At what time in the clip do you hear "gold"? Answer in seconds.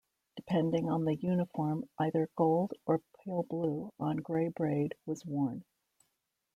2.35-2.73